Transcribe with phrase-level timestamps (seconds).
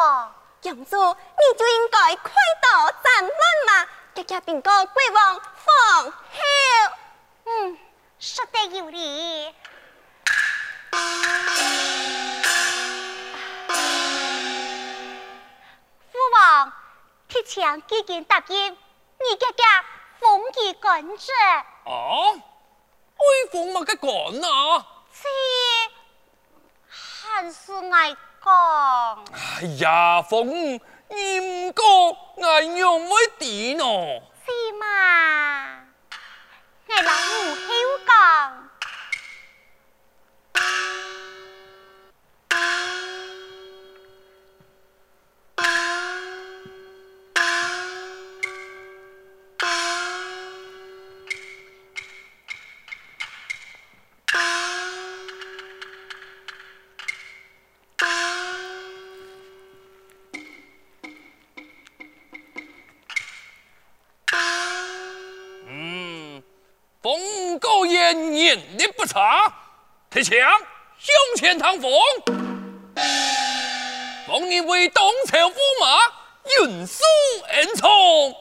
[0.00, 0.32] 我
[0.62, 2.32] 以后，公主，你就应该快
[2.62, 3.32] 刀斩乱
[3.66, 6.12] 麻，家家禀告国王放后。
[7.44, 7.78] 嗯，
[8.18, 9.54] 说得有理。
[16.10, 16.72] 父王，
[17.28, 19.84] 铁将已经答应你家家。
[20.18, 21.32] 封其官职
[21.86, 21.90] 啊？
[23.16, 24.10] 为封乜嘅官
[24.44, 24.86] 啊？
[25.10, 25.28] 这
[26.86, 29.24] 还是爱讲？
[29.60, 31.84] 哎呀，封你唔讲，
[32.36, 33.84] 我用乜地呢？
[34.46, 34.84] 是嘛？
[36.88, 37.54] 我老母
[68.50, 68.56] 后讲。
[68.56, 69.52] 年力不差，
[70.10, 70.40] 铁将
[70.98, 71.90] 向前堂风，
[74.26, 75.98] 封你为东朝驸马，
[76.58, 77.02] 运输
[77.48, 78.34] 恩宠。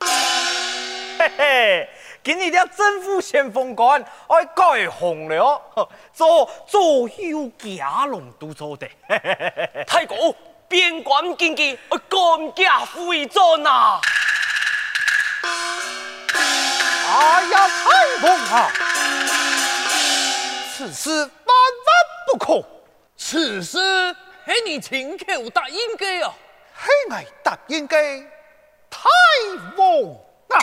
[1.18, 1.88] 嘿嘿，
[2.22, 8.86] 今日的政府先锋官爱改红了，做左右家龙都做的。
[9.86, 10.34] 太公，
[10.68, 14.00] 边关经济，爱官家徽章呐。
[17.06, 17.68] 哎呀，
[18.24, 18.72] 太公啊！
[20.74, 21.28] 此事万万
[22.32, 22.66] 不可，
[23.18, 23.78] 此事
[24.46, 26.34] 是你亲口答应的啊，
[26.74, 27.96] 系我答应的，
[28.88, 28.98] 太
[29.76, 29.86] 王
[30.48, 30.56] 啊！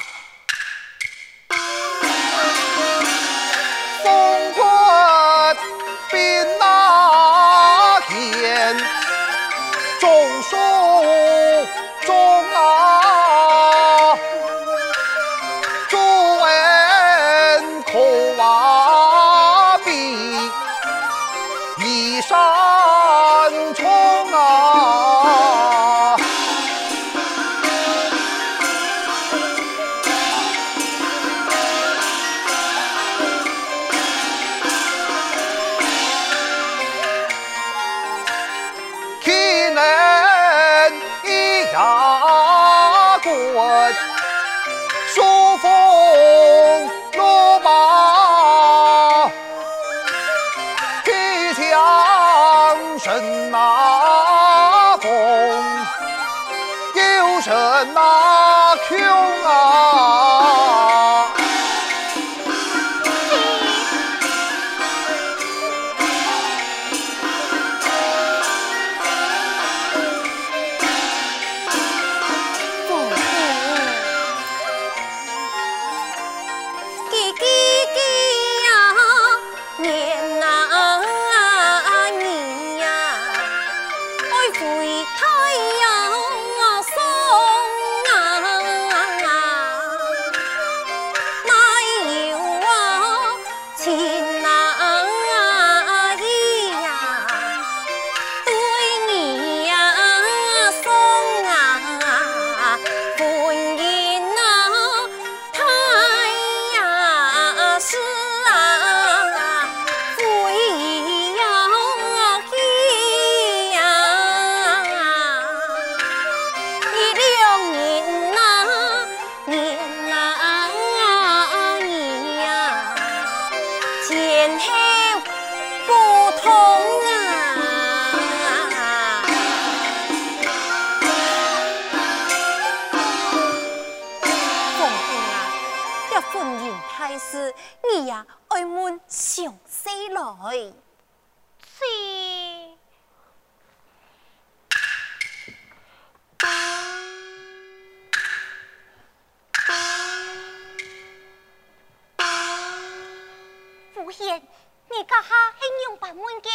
[154.19, 156.49] 你家下很用把门嘅？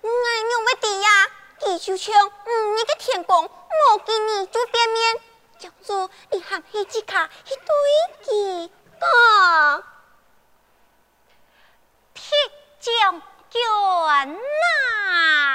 [0.00, 1.08] 我用不地呀，
[1.60, 5.20] 地就像，你个天公，我给你做变面，
[5.58, 7.66] 叫做你喊黑吉卡一堆
[8.22, 9.84] 几个
[12.14, 12.24] 铁
[12.80, 13.60] 将军
[14.32, 15.49] 呐。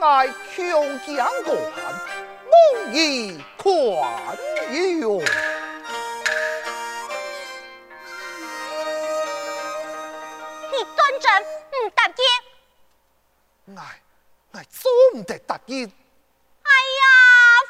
[0.00, 1.56] 爱穷江关，
[2.46, 3.66] 梦忆宽
[4.70, 5.02] 远。
[10.70, 13.82] 你端正唔答应，爱
[14.52, 15.84] 爱总唔得答应。
[15.84, 17.02] 哎呀，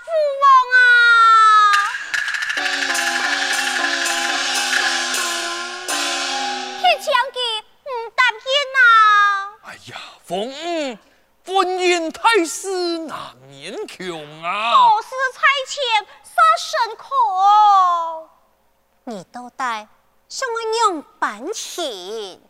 [0.04, 0.10] 父
[0.42, 0.78] 王啊！
[6.78, 7.36] 天将军
[7.84, 8.56] 唔答应！
[9.62, 9.92] 哎呀，
[10.26, 10.36] 凤。
[11.58, 14.70] 婚姻太是难勉穷啊！
[14.76, 18.28] 好事才钱，啥辛苦？
[19.02, 19.88] 你都带
[20.28, 20.52] 什么
[20.92, 22.40] 样本钱？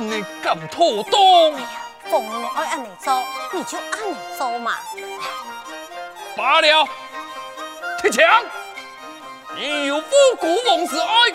[0.00, 1.52] 你敢妥当？
[1.52, 4.78] 哎呀，爱按你做，你就按你做嘛。
[6.36, 6.88] 罢了，
[8.00, 8.44] 铁强，
[9.56, 11.30] 你有负国王之爱，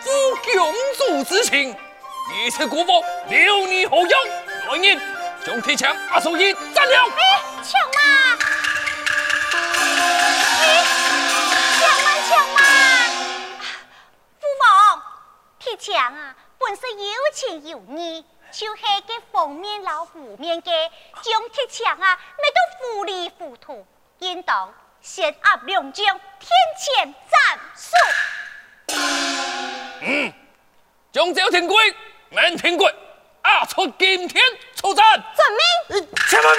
[0.00, 0.10] 负
[0.54, 1.76] 公主之情，
[2.34, 4.10] 一切国王留你何用。
[4.68, 5.00] 来人，
[5.44, 7.10] 将铁强押送一斩了。
[17.66, 20.70] 有你，就是个封面老虎面嘅，
[21.20, 23.84] 将铁强啊，美到糊里糊涂，
[24.20, 27.90] 应当先压两将，天谴斩首。
[30.02, 30.32] 嗯，
[31.10, 31.92] 将这天规，
[32.28, 32.94] 明天规，
[33.42, 34.40] 押出今天
[34.76, 35.04] 出战。
[35.34, 36.08] 遵命。
[36.28, 36.56] 且慢，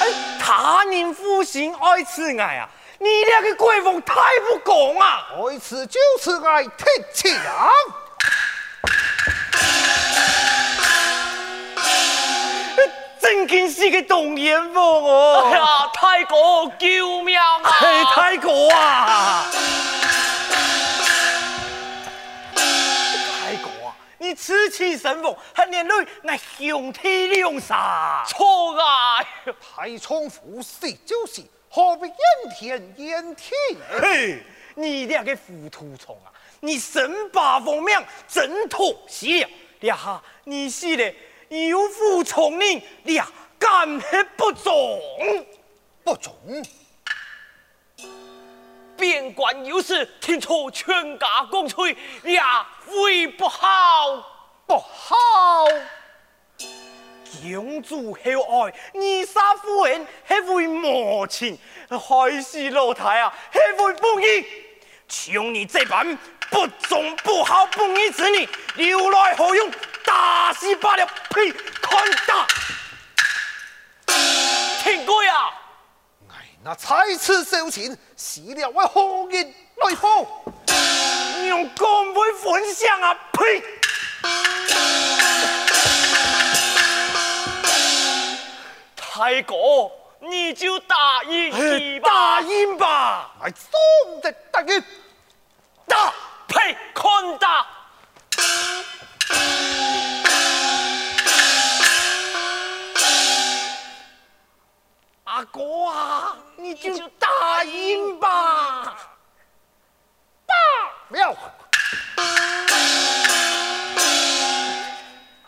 [0.00, 2.68] 哎，他人负心爱此爱啊，
[3.00, 4.14] 你俩个鬼王太
[4.48, 5.26] 不公啊！
[5.32, 7.34] 爱此就是爱铁强。
[13.24, 15.48] 真经是个动眼凤哦！
[15.50, 16.36] 哎呀，太哥
[16.78, 17.58] 救命啊！
[17.64, 19.46] 嘿， 太哥啊！
[22.54, 23.96] 太哥啊！
[24.18, 29.24] 你此起神风，还连累那兄弟两杀，错啊！
[29.74, 31.40] 太冲夫死就是，
[31.70, 32.14] 何必怨
[32.60, 33.54] 天怨地？
[34.02, 34.42] 嘿，
[34.74, 36.28] 你俩个糊涂虫啊！
[36.60, 39.48] 你身把风命，真妥西了。
[39.80, 41.10] 呀哈，你死的。
[41.48, 43.26] 有负从令，俩
[43.58, 45.00] 敢黑不忠？
[46.02, 46.32] 不忠？
[48.96, 54.24] 边关有事，听说全家共催，呀会不好？
[54.66, 55.66] 不好！
[57.42, 61.58] 公主厚爱，二杀夫人还会无情，
[61.90, 64.46] 还是老太啊，还会不义？
[65.08, 66.16] 像你这般
[66.50, 69.70] 不忠不好不义之女，留来何用？
[70.04, 71.06] 打死罢了！
[71.30, 71.50] 呸！
[71.80, 72.46] 看打！
[74.82, 75.50] 天贵啊！
[76.30, 80.26] 哎，那才此收钱，死了我何人来报？
[81.46, 83.16] 用公会分享啊！
[83.32, 83.62] 呸！
[88.96, 92.08] 太公，你就答应吧！
[92.10, 93.30] 答应吧！
[93.42, 94.84] 来，总得答应。
[95.86, 96.12] 打！
[96.48, 96.76] 呸！
[96.94, 97.66] 看打！
[105.54, 109.16] 哥啊，你就答应吧。
[110.44, 110.54] 爸，
[111.08, 111.32] 不要。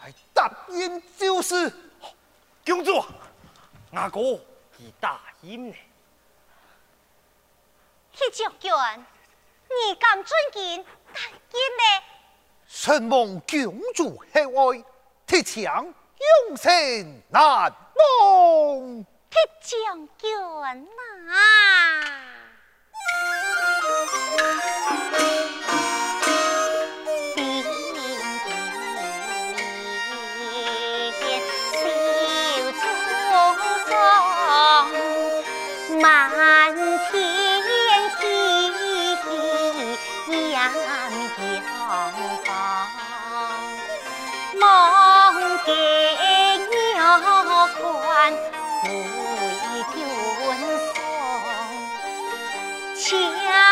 [0.00, 1.72] 还答应就是。
[2.64, 3.04] 公主，
[3.94, 4.20] 阿哥
[4.78, 5.76] 已答应呢。
[8.12, 11.20] 铁将军，你敢尊敬答
[11.52, 12.04] 应呢？
[12.68, 14.84] 承蒙公主厚爱，
[15.26, 19.04] 铁强永生难忘。
[19.36, 20.34] 铁将军
[21.28, 21.36] 啊！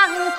[0.07, 0.35] 马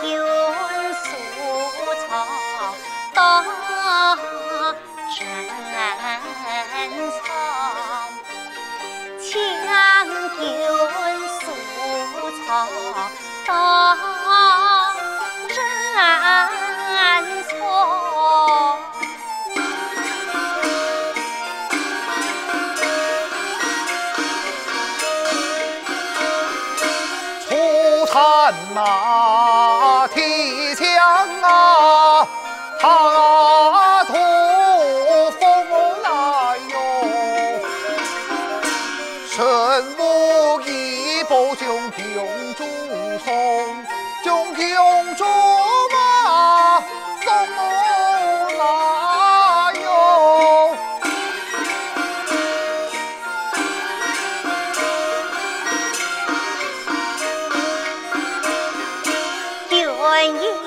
[60.34, 60.65] 本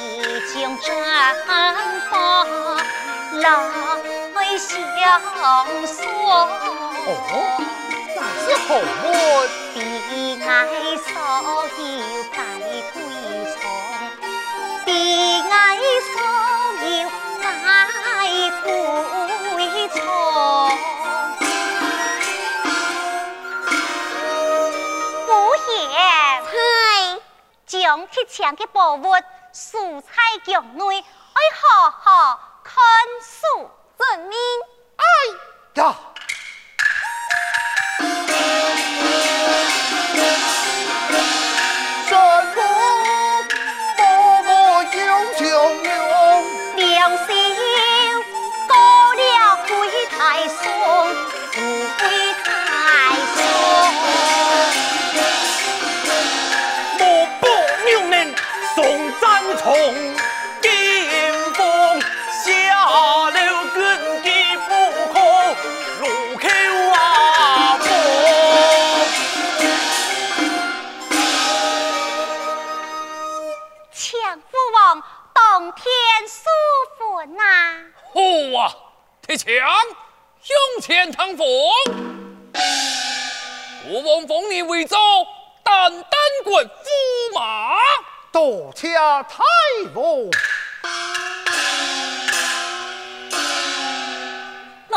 [0.00, 0.04] 已
[0.52, 0.88] 经战
[2.10, 2.14] 报，
[3.40, 3.46] 来
[4.58, 4.66] 相
[5.86, 5.96] 送。
[7.04, 7.08] 哦，
[8.16, 8.84] 那是后门。
[9.74, 9.76] 比
[10.42, 10.52] 归
[10.96, 11.06] 从，
[14.84, 14.90] 比
[15.50, 15.50] 爱
[16.14, 16.14] 嫂
[16.82, 17.68] 又该
[18.62, 18.66] 归。
[27.82, 29.02] 将铁枪的宝物
[29.52, 30.12] 蔬菜
[30.46, 32.80] 强内，哎好好看
[33.20, 34.38] 书准命。
[34.96, 35.02] 哎！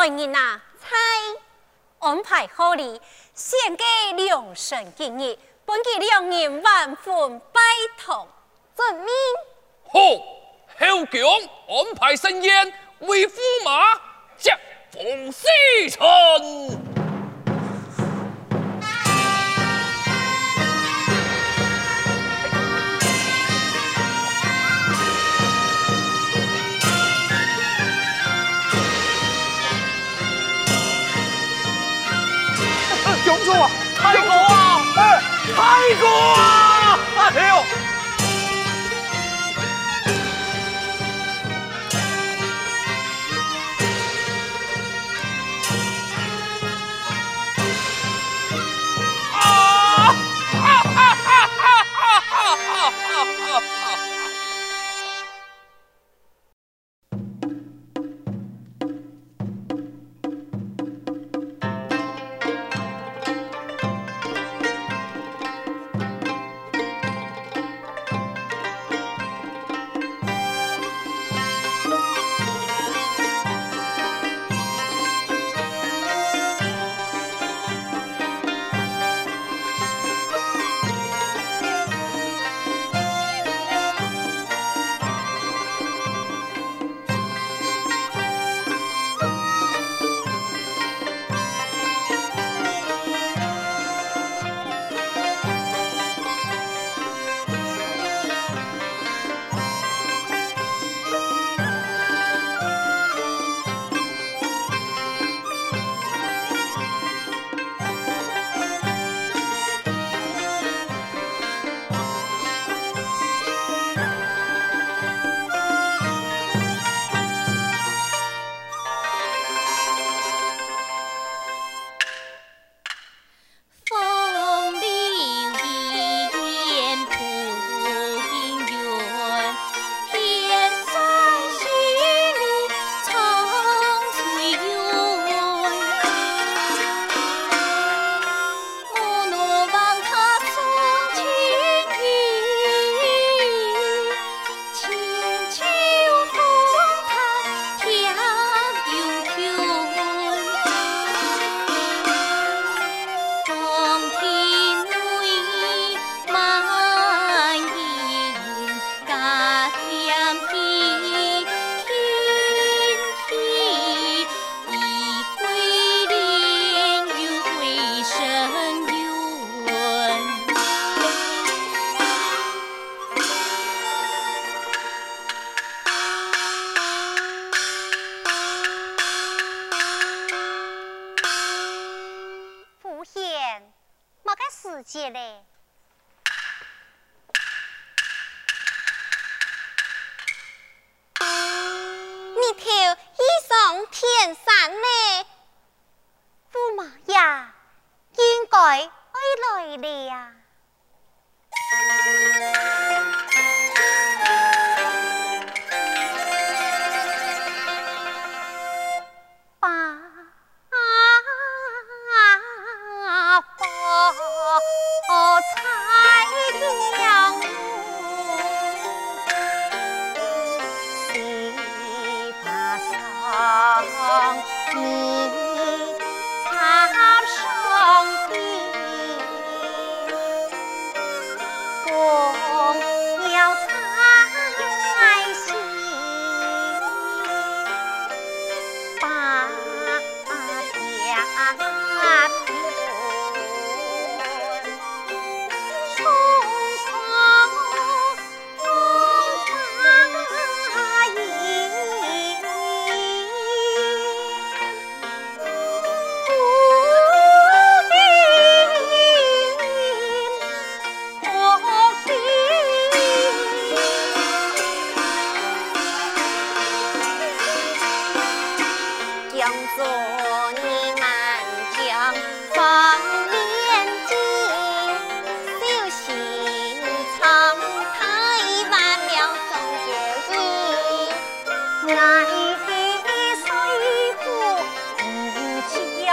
[0.05, 0.95] 来人呐，猜
[1.97, 3.01] 安排好哩，
[3.33, 3.83] 献给
[4.15, 5.35] 良辰吉日，
[5.65, 7.59] 本期两人万分拜
[7.97, 8.27] 堂。
[8.75, 9.07] 遵命。
[9.87, 9.99] 好，
[10.77, 11.21] 侯强
[11.67, 13.99] 安排盛宴为驸马
[14.37, 14.55] 接
[14.91, 16.94] 风洗尘。
[35.91, 36.54] Igor!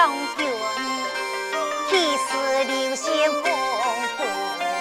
[0.03, 0.45] 终究
[1.88, 3.07] 天赐流星
[3.41, 3.53] 滚
[4.17, 4.72] 滚。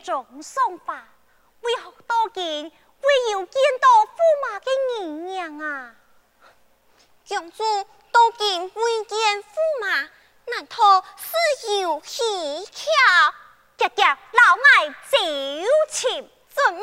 [0.00, 1.08] 中送吧，
[1.60, 4.66] 为何多见未有见到驸马的
[4.98, 5.94] 姨娘啊？
[7.28, 7.62] 公主
[8.10, 9.44] 多见未见驸
[9.80, 10.08] 马，
[10.46, 11.04] 难道
[11.56, 13.34] 是有蹊跷？
[13.76, 15.16] 爹爹老爱走
[15.90, 16.82] 亲遵命。